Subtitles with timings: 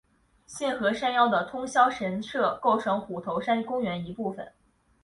[0.47, 4.51] 现和山腰的通霄神社构成虎头山公园一部分。